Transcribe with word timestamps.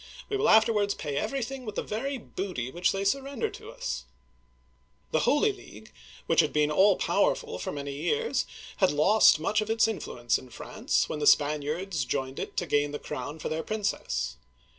We 0.29 0.37
will 0.37 0.49
afterwards 0.49 0.95
pay 0.95 1.15
everything 1.15 1.63
with 1.63 1.75
the 1.75 1.83
very 1.83 2.17
booty 2.17 2.71
which 2.71 2.91
they 2.91 3.03
surrender 3.03 3.51
to 3.51 3.69
us!" 3.69 4.05
The 5.11 5.29
Holy 5.29 5.51
League, 5.51 5.93
which 6.25 6.39
had 6.39 6.51
been 6.51 6.71
all 6.71 6.95
powerful 6.97 7.59
for 7.59 7.71
many 7.71 7.93
years, 7.93 8.47
had 8.77 8.89
lost 8.89 9.39
much 9.39 9.61
of 9.61 9.69
its 9.69 9.87
influence 9.87 10.39
in 10.39 10.49
France 10.49 11.07
when 11.07 11.19
the 11.19 11.27
Spaniards 11.27 12.03
joined 12.03 12.39
it 12.39 12.57
to 12.57 12.65
gain 12.65 12.93
the 12.93 12.97
crown 12.97 13.37
for 13.37 13.47
their 13.49 13.61
prin 13.61 13.83
cess. 13.83 14.37